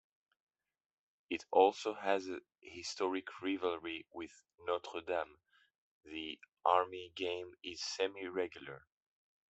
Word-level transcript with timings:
It 1.29 1.45
also 1.51 1.93
has 1.93 2.27
a 2.27 2.39
historic 2.59 3.39
rivalry 3.39 4.07
with 4.11 4.31
Notre 4.57 5.01
Dame; 5.01 5.37
the 6.03 6.39
Army 6.65 7.11
game 7.13 7.53
is 7.63 7.83
semi-regular. 7.83 8.87